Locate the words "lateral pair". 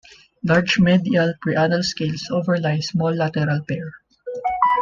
3.13-3.93